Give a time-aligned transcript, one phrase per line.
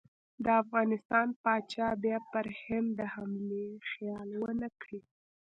[0.43, 4.99] د افغانستان پاچا بیا پر هند د حملې خیال ونه کړي.